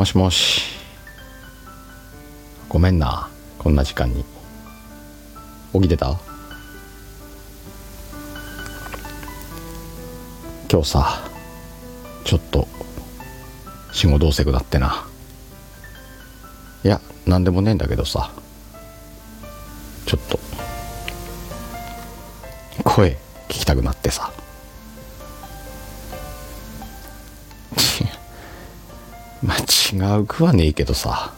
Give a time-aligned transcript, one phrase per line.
[0.00, 0.62] もしもし。
[2.70, 3.28] ごめんな
[3.58, 4.24] こんな時間に。
[5.74, 6.18] 起きてた？
[10.70, 11.28] 今日さ
[12.24, 12.66] ちょっと
[13.92, 15.06] 仕事どうせくだってな。
[16.82, 18.32] いや何でもねえんだけどさ。
[20.06, 20.40] ちょっと
[22.84, 24.32] 声聞きたくなってさ。
[29.42, 31.32] まあ違うくはねえけどさ。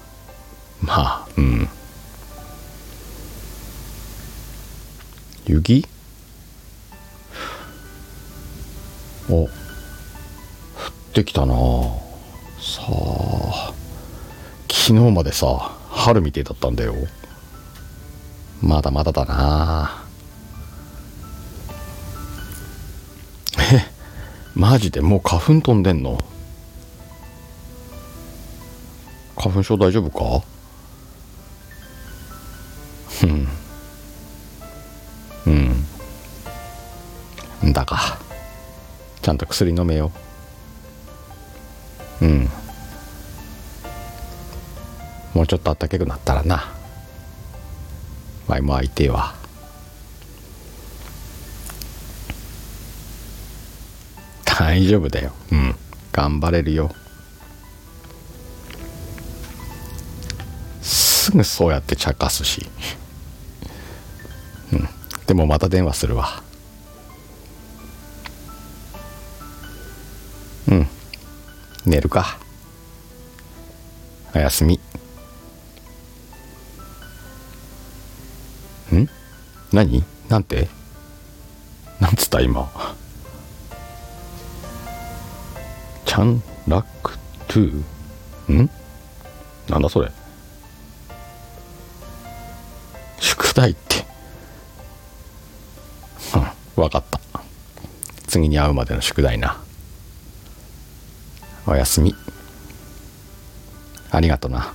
[0.80, 1.68] まあうん。
[5.46, 5.86] 雪
[9.28, 9.50] お降っ
[11.14, 11.54] てきたな。
[12.60, 13.72] さあ
[14.70, 16.94] 昨日までさ春みてえだったんだよ。
[18.60, 20.04] まだまだだな。
[23.58, 23.86] え
[24.54, 26.18] マジでもう花粉飛んでんの？
[29.42, 30.44] 花粉症大丈夫か
[33.24, 33.48] うん
[37.64, 38.18] うんだか
[39.20, 40.12] ちゃんと薬飲めよ
[42.20, 42.48] うん
[45.34, 46.72] もうちょっとあったかくなったらな
[48.46, 49.34] ワイも相手は
[54.44, 55.74] 大丈夫だようん
[56.12, 56.92] 頑張れるよ
[61.32, 62.66] ぐそうやって茶化すし。
[64.72, 64.88] うん。
[65.26, 66.42] でもまた電話するわ。
[70.68, 70.86] うん。
[71.84, 72.38] 寝るか。
[74.34, 74.80] おやすみ。
[78.94, 79.08] ん？
[79.72, 80.04] 何？
[80.28, 80.68] なんて？
[82.00, 82.70] なんつった今？
[86.04, 87.16] ฉันรัก
[87.48, 88.70] เธอ？
[89.68, 90.10] なんだそれ？
[93.42, 94.06] 宿題って。
[96.76, 97.20] うんわかった。
[98.28, 99.60] 次に会うまでの宿題な。
[101.66, 102.14] おやすみ。
[104.10, 104.72] ありがとな。